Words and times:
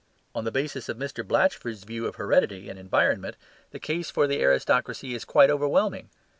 On 0.33 0.45
the 0.45 0.51
basis 0.51 0.89
of 0.89 0.97
Mr. 0.97 1.23
Blatchford's 1.23 1.83
view 1.83 2.07
of 2.07 2.15
heredity 2.15 2.69
and 2.69 2.79
environment, 2.79 3.35
the 3.69 3.77
case 3.77 4.09
for 4.09 4.25
the 4.25 4.41
aristocracy 4.41 5.13
is 5.13 5.25
quite 5.25 5.51
overwhelming. 5.51 6.09